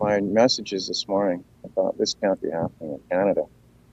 [0.00, 1.44] my messages this morning.
[1.64, 3.42] I thought this can't be happening in Canada.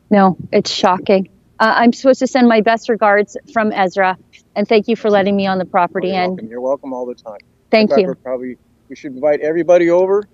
[0.10, 1.30] No, it's shocking.
[1.60, 4.18] Uh, I'm supposed to send my best regards from Ezra,
[4.56, 6.10] and thank you for letting me on the property.
[6.10, 6.50] You're and welcome.
[6.50, 7.40] You're welcome all the time.
[7.72, 8.08] Thank you.
[8.08, 8.58] We're probably
[8.90, 10.28] we should invite everybody over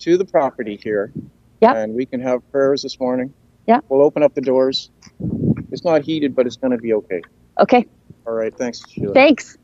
[0.00, 1.12] to the property here.
[1.60, 1.74] Yeah.
[1.74, 3.32] And we can have prayers this morning.
[3.66, 3.80] Yeah.
[3.88, 4.90] We'll open up the doors.
[5.72, 7.22] It's not heated, but it's going to be okay.
[7.58, 7.86] okay,
[8.26, 8.56] All right.
[8.56, 9.14] Thanks, Sheila.
[9.14, 9.56] thanks.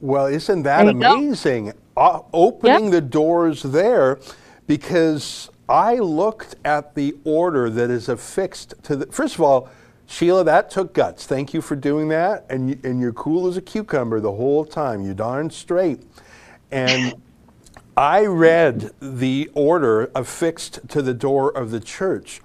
[0.00, 1.66] Well, isn't that amazing?
[1.66, 1.72] go.
[1.96, 4.18] Uh, opening the doors there
[4.66, 9.06] because I looked at the order that is affixed to the.
[9.06, 9.68] First of all,
[10.06, 11.26] Sheila, that took guts.
[11.26, 12.44] Thank you for doing that.
[12.50, 15.04] And, you, and you're cool as a cucumber the whole time.
[15.04, 16.02] You're darn straight.
[16.70, 17.14] And
[17.96, 22.40] I read the order affixed to the door of the church,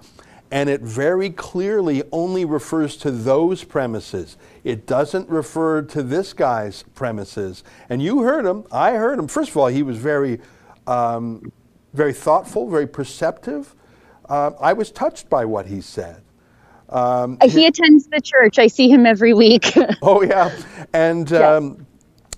[0.50, 4.36] and it very clearly only refers to those premises.
[4.64, 7.64] It doesn't refer to this guy's premises.
[7.88, 8.64] And you heard him.
[8.70, 9.28] I heard him.
[9.28, 10.40] First of all, he was very,
[10.86, 11.52] um,
[11.94, 13.74] very thoughtful, very perceptive.
[14.28, 16.22] Uh, I was touched by what he said.
[16.88, 18.58] Um, He attends the church.
[18.58, 19.72] I see him every week.
[20.02, 20.50] Oh yeah,
[20.92, 21.86] and um,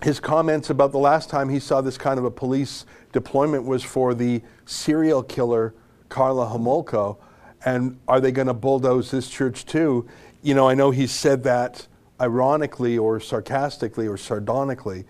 [0.02, 3.82] his comments about the last time he saw this kind of a police deployment was
[3.82, 5.74] for the serial killer
[6.08, 7.16] Karla Homolka,
[7.64, 10.06] and are they going to bulldoze this church too?
[10.42, 11.86] You know, I know he said that
[12.22, 15.04] ironically or sarcastically or sardonically,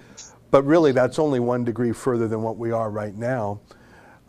[0.51, 3.61] but really that's only one degree further than what we are right now.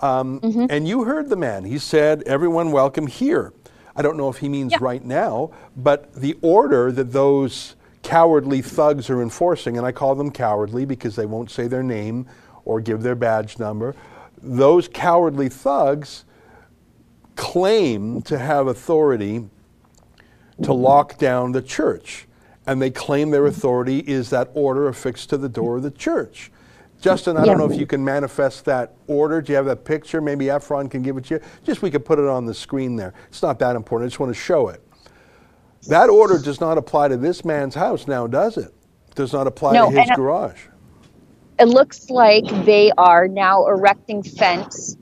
[0.02, 1.63] Um, And you heard the man.
[1.63, 3.54] He said, "Everyone welcome here."
[3.96, 9.10] I don't know if he means right now, but the order that those cowardly thugs
[9.10, 12.26] are enforcing, and I call them cowardly because they won't say their name
[12.65, 13.96] or give their badge number,
[14.41, 16.26] those cowardly thugs
[17.36, 19.48] claim to have authority
[20.63, 22.28] to lock down the church.
[22.65, 23.49] And they claim their mm-hmm.
[23.49, 26.52] authority is that order affixed to the door of the church.
[27.02, 29.41] Justin, I don't know if you can manifest that order.
[29.41, 30.21] Do you have that picture?
[30.21, 31.41] Maybe Efron can give it to you.
[31.65, 33.13] Just we could put it on the screen there.
[33.28, 34.08] It's not that important.
[34.08, 34.82] I just want to show it.
[35.89, 38.73] That order does not apply to this man's house now, does it?
[39.15, 40.62] Does not apply No, to his garage.
[41.60, 44.95] it looks like they are now erecting fence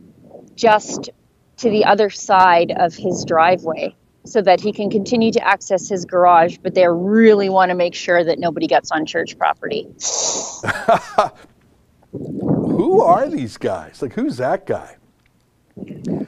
[0.56, 1.12] just
[1.58, 6.06] to the other side of his driveway so that he can continue to access his
[6.06, 9.88] garage but they really want to make sure that nobody gets on church property
[12.12, 14.02] Who are these guys?
[14.02, 14.98] Like, who's that guy?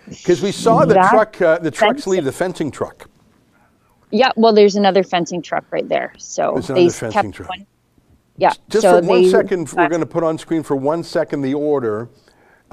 [0.09, 2.13] Because we saw the That truck, uh, the trucks fencing.
[2.13, 3.09] leave the fencing truck.
[4.11, 7.49] yeah well there's another fencing truck right there so There's they another kept fencing truck.
[7.49, 7.65] one-
[8.37, 11.03] yeah Just so for one they- second, we're going to put on screen for one
[11.03, 12.09] second the order.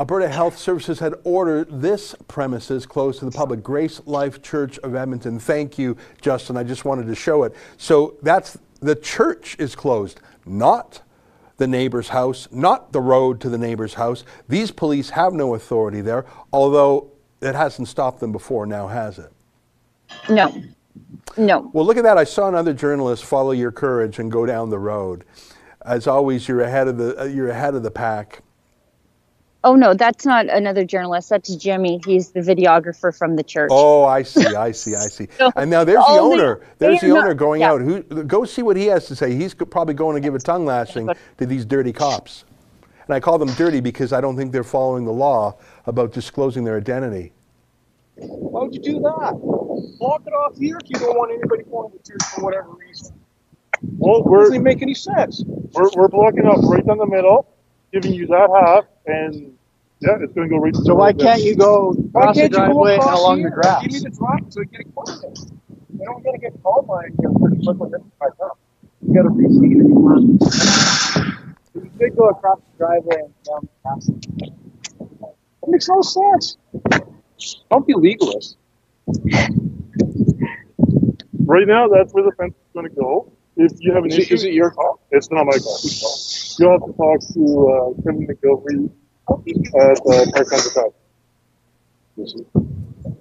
[0.01, 4.94] Alberta Health Services had ordered this premises closed to the public, Grace Life Church of
[4.94, 5.38] Edmonton.
[5.38, 6.57] Thank you, Justin.
[6.57, 7.55] I just wanted to show it.
[7.76, 11.03] So that's the church is closed, not
[11.59, 14.24] the neighbor's house, not the road to the neighbor's house.
[14.48, 19.30] These police have no authority there, although it hasn't stopped them before, now has it?
[20.30, 20.51] No,
[21.36, 21.70] No.
[21.74, 22.16] Well, look at that.
[22.16, 25.26] I saw another journalist follow your courage and go down the road.
[25.84, 28.42] As always, you're ahead of the uh, you're ahead of the pack.
[29.62, 31.28] Oh no, that's not another journalist.
[31.28, 32.00] That's Jimmy.
[32.06, 33.68] He's the videographer from the church.
[33.72, 35.28] Oh, I see, I see, I see.
[35.36, 36.61] So, and now there's the owner.
[36.78, 37.72] There's the owner not- going yeah.
[37.72, 37.80] out.
[37.82, 39.34] Who go see what he has to say.
[39.34, 42.44] He's probably going to give a tongue lashing to these dirty cops.
[43.06, 46.64] And I call them dirty because I don't think they're following the law about disclosing
[46.64, 47.32] their identity.
[48.16, 49.32] Why'd you do that?
[49.98, 53.18] Block it off here if you don't want anybody going to church for whatever reason.
[53.82, 55.42] Well, It doesn't make any sense.
[55.46, 57.48] we're, we're blocking off right down the middle,
[57.93, 59.57] giving you that half, and
[60.01, 60.74] yeah, it's going to go right.
[60.76, 64.11] So why can't you go Why can't you go across here and Give me the
[64.16, 65.38] drop so I get it quiet.
[65.93, 67.12] You don't gotta get called by it.
[69.03, 69.86] You gotta reseed it.
[71.74, 74.07] You could go across the driveway and down the path.
[75.62, 76.57] That makes no sense.
[77.70, 78.57] Don't be legalist.
[81.45, 83.32] Right now, that's where the fence is going to go.
[83.57, 85.01] If you have an Is issue, is it your call?
[85.11, 85.78] It's not my call.
[86.61, 88.90] You'll have to talk to uh, Kevin McGilvery
[89.80, 90.92] at uh, Park Council Path.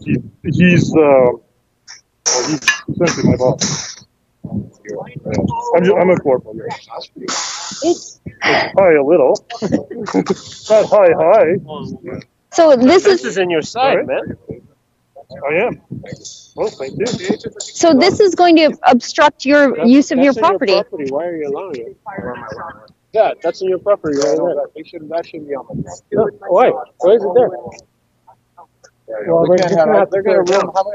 [0.03, 1.39] He, he's uh, well,
[2.47, 4.05] he's essentially my boss.
[4.43, 4.95] Yeah.
[5.75, 6.67] I'm, ju- I'm a corporal here.
[7.83, 9.35] It's High a little.
[10.69, 11.55] not high, high.
[12.51, 14.37] So this This is is in your side, man.
[15.49, 15.81] I am.
[16.55, 17.05] Well, thank you.
[17.59, 20.73] so this is going to obstruct your use of your property.
[20.73, 21.97] Why are you allowing it?
[23.13, 24.55] Yeah, that's in your property right there.
[24.75, 25.99] They shouldn't, that shouldn't be on the.
[26.49, 26.71] Why?
[26.99, 27.49] Why is it there?
[29.27, 30.09] Well, We they're can't just have gonna, it.
[30.11, 30.87] they're gonna ruin, how am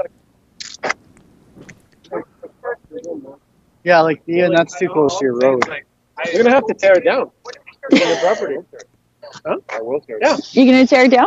[3.84, 5.64] Yeah, like, yeah, that's too close to your road.
[6.32, 7.30] You're gonna have to tear it down.
[7.92, 8.56] On your property.
[9.46, 9.56] Huh?
[9.70, 10.36] I will tear it Yeah.
[10.52, 11.26] You're going to tear it down?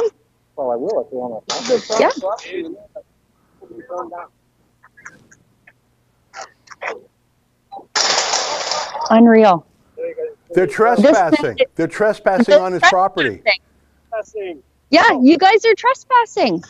[0.57, 1.97] Well, I will if you want to.
[1.99, 2.11] Yeah.
[9.09, 9.67] Unreal.
[10.57, 11.59] They're trespassing.
[11.75, 13.43] They're trespassing on his property.
[14.89, 16.63] Yeah, you guys are trespassing.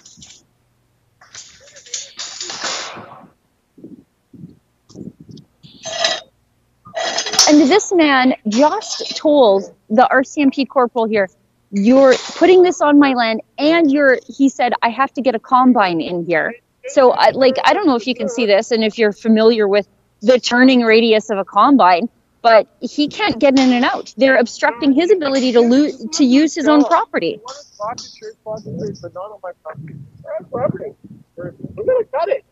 [7.47, 11.29] And this man just told the RCMP corporal here,
[11.71, 15.39] you're putting this on my land and you're he said I have to get a
[15.39, 16.53] combine in here.
[16.87, 19.65] So I like I don't know if you can see this and if you're familiar
[19.65, 19.87] with
[20.19, 22.09] the turning radius of a combine,
[22.47, 24.13] but he can't get in and out.
[24.17, 27.41] They're obstructing his ability to lose to use his own property.
[27.77, 29.95] Block the church, block the church, but not on my property.
[30.13, 30.91] It's my property.
[31.35, 32.45] We're we're gonna cut it.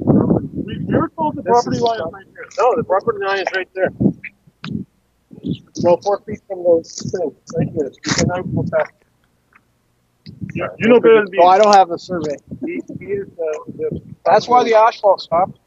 [0.89, 2.47] You're told the This property line is right here.
[2.59, 3.89] No, the property line is right there.
[5.83, 7.91] Well, four feet from those things, right here.
[8.05, 8.93] You can now go back.
[10.53, 11.37] You, you know better than me.
[11.39, 12.35] No, oh, I don't have a survey.
[12.65, 15.59] He- he is the- the- That's why the asphalt stopped.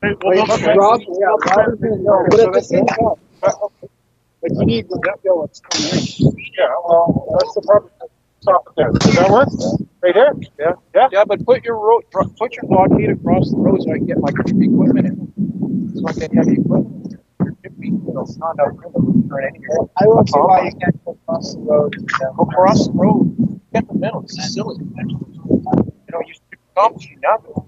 [0.00, 0.76] Hey, well, Wait, okay.
[0.76, 1.26] Rob, yeah,
[1.56, 5.50] Rob is gonna but at the same time, but you need to go and
[6.56, 7.94] Yeah, well, that's the property.
[8.40, 8.90] Stop it there.
[8.92, 9.48] Does that work?
[10.00, 10.32] Right here?
[10.58, 10.72] Yeah.
[10.94, 11.08] Yeah.
[11.10, 14.06] Yeah, but put your road, dro- put your blockade across the road so I can
[14.06, 15.92] get my equipment in.
[15.96, 17.16] So I can have the equipment.
[17.42, 19.78] You're fifty, it's not out there, turn any here.
[19.96, 20.78] I don't see why you uh-huh.
[20.80, 21.96] can't go across the road.
[22.36, 23.60] Go across the road.
[23.74, 24.76] Get the middle, this is silly.
[24.78, 25.10] You
[26.12, 26.34] know, you
[26.76, 27.67] accomplish it now.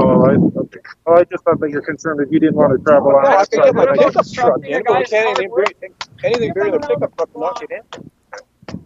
[0.00, 0.78] Oh, I, okay.
[1.06, 3.36] oh, I just thought that you're concerned that you didn't want to travel on I
[3.38, 3.64] that can side.
[3.66, 5.94] get my but I pickup guess- truck in, but can't anything bigger,
[6.24, 8.80] anything bigger than a pickup truck, knock it in.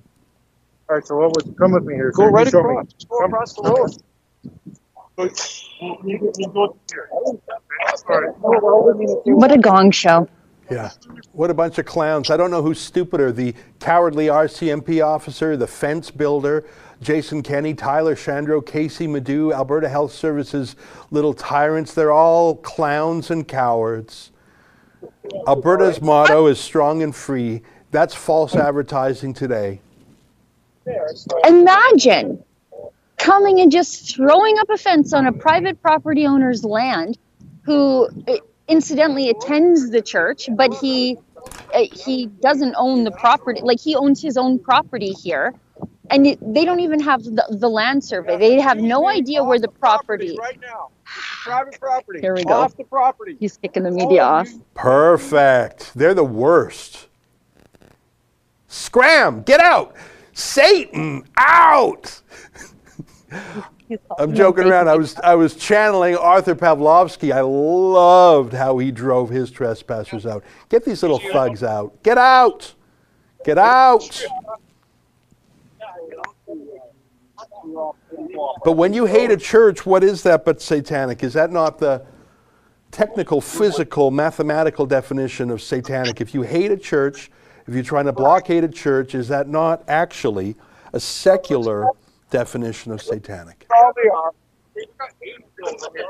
[0.88, 2.10] All right, so what was, come with me here.
[2.12, 2.28] Go sir.
[2.28, 2.70] You right show me.
[2.70, 3.90] across, just go across the road.
[5.16, 7.08] You, you, you go here.
[7.12, 7.40] All
[8.08, 8.30] right.
[9.24, 10.28] What a gong show.
[10.70, 10.90] Yeah.
[11.32, 12.30] What a bunch of clowns.
[12.30, 16.66] I don't know who's stupider the cowardly RCMP officer, the fence builder,
[17.04, 20.74] Jason Kenney, Tyler Shandro, Kaycee Madu, Alberta Health Services
[21.10, 21.92] little tyrants.
[21.92, 24.32] They're all clowns and cowards.
[25.46, 27.62] Alberta's motto is strong and free.
[27.90, 29.80] That's false advertising today.
[31.46, 32.42] Imagine
[33.18, 37.18] coming and just throwing up a fence on a private property owner's land
[37.62, 38.08] who
[38.66, 41.18] incidentally attends the church, but he
[41.74, 43.60] uh, he doesn't own the property.
[43.62, 45.54] Like he owns his own property here.
[46.10, 48.36] And it, they don't even have the, the land survey.
[48.36, 50.36] They have no idea where the property.
[50.38, 50.90] Right now,
[51.44, 52.20] private property.
[52.20, 52.54] Here we go.
[52.54, 53.36] Off the property.
[53.40, 54.48] He's kicking the media off.
[54.74, 55.92] Perfect.
[55.94, 57.08] They're the worst.
[58.68, 59.42] Scram!
[59.42, 59.94] Get out!
[60.32, 61.24] Satan!
[61.36, 62.20] Out!
[64.18, 64.88] I'm joking around.
[64.88, 67.32] I was I was channeling Artur Pawlowski.
[67.32, 70.42] I loved how he drove his trespassers out.
[70.68, 72.02] Get these little thugs out.
[72.02, 72.74] Get out!
[73.44, 74.24] Get out!
[78.64, 81.22] But when you hate a church, what is that but satanic?
[81.22, 82.04] Is that not the
[82.90, 86.20] technical, physical, mathematical definition of satanic?
[86.20, 87.30] If you hate a church,
[87.66, 90.56] if you're trying to blockade a church, is that not actually
[90.92, 91.88] a secular
[92.30, 93.66] definition of satanic?
[93.70, 94.32] Are.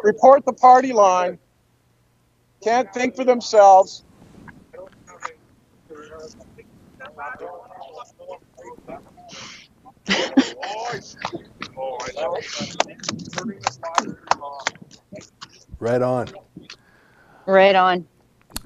[0.02, 1.38] Report the party line.
[2.62, 4.04] Can't think for themselves.
[15.78, 16.28] Right on.
[17.46, 18.06] Right on.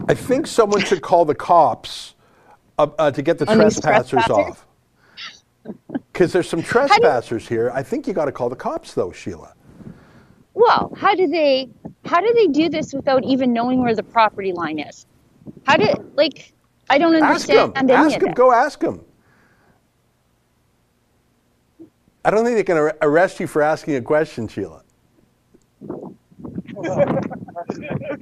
[0.09, 2.15] I think someone should call the cops
[2.79, 4.31] uh, uh, to get the trespassers trespassers?
[4.31, 4.67] off.
[6.13, 7.71] Because there's some trespassers here.
[7.75, 9.55] I think you got to call the cops, though, Sheila.
[10.55, 11.69] Well, how do they
[12.05, 15.07] how do they do this without even knowing where the property line is?
[15.67, 16.53] How do like
[16.91, 17.73] I don't Ask them.
[17.75, 18.33] understand Ask them.
[18.33, 19.05] Go ask them.
[22.29, 24.83] I don't think they can ar- arrest you for asking a question, Sheila.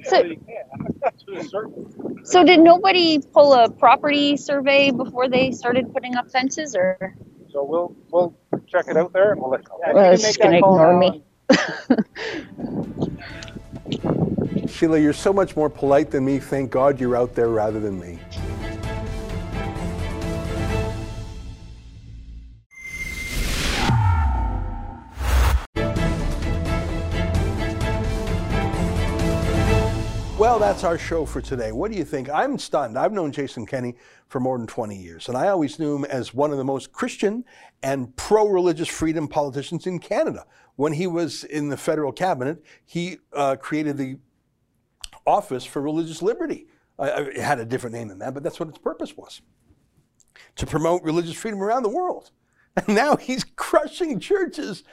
[0.04, 0.22] So,
[2.22, 7.14] so did nobody pull a property survey before they started putting up fences or
[7.52, 8.36] So we'll we'll
[8.68, 9.94] check it out there and we'll let you know.
[9.94, 11.24] well, it's just gonna ignore me?
[14.68, 16.38] Sheila, you're so much more polite than me.
[16.38, 18.18] Thank God you're out there rather than me.
[30.56, 31.70] Well, that's our show for today.
[31.70, 32.30] What do you think?
[32.30, 32.98] I'm stunned.
[32.98, 33.94] I've known Jason Kenney
[34.28, 36.92] for more than 20 years, and I always knew him as one of the most
[36.92, 37.44] Christian
[37.82, 40.46] and pro religious freedom politicians in Canada.
[40.76, 44.16] When he was in the federal cabinet, he uh, created the
[45.26, 46.68] Office for Religious Liberty.
[46.98, 49.42] Uh, it had a different name than that, but that's what its purpose was
[50.54, 52.30] to promote religious freedom around the world.
[52.78, 54.84] And now he's crushing churches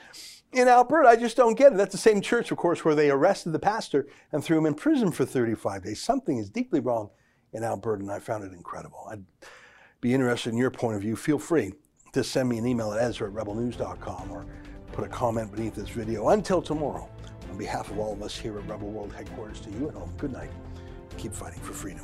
[0.54, 1.08] in Alberta.
[1.08, 1.76] I just don't get it.
[1.76, 4.74] That's the same church, of course, where they arrested the pastor and threw him in
[4.74, 6.02] prison for 35 days.
[6.02, 7.10] Something is deeply wrong
[7.52, 9.06] in Alberta, and I found it incredible.
[9.10, 9.24] I'd
[10.00, 11.16] be interested in your point of view.
[11.16, 11.72] Feel free
[12.12, 14.46] to send me an email at ezra at rebelnews.com or
[14.92, 16.28] put a comment beneath this video.
[16.28, 17.08] Until tomorrow,
[17.50, 20.12] on behalf of all of us here at Rebel World Headquarters, to you at home,
[20.18, 20.50] good night.
[21.16, 22.02] Keep fighting for freedom.